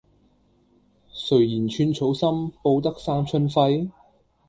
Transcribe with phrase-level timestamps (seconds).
[1.13, 3.91] 誰言寸草心，報得三春輝？